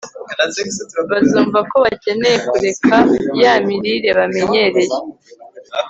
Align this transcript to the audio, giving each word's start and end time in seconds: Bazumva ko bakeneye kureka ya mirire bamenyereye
Bazumva 1.09 1.59
ko 1.69 1.75
bakeneye 1.85 2.37
kureka 2.49 2.95
ya 3.41 3.53
mirire 3.65 4.09
bamenyereye 4.17 4.95